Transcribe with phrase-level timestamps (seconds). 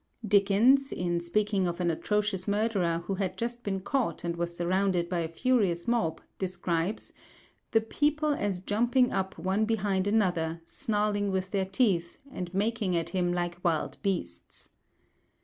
[0.27, 5.07] Dickens, in speaking of an atrocious murderer who had just been caught, and was surrounded
[5.07, 7.13] by a furious mob, describes
[7.69, 13.09] "the people as jumping up one behind another, snarling with their teeth, and making at
[13.09, 14.71] him like wild beasts."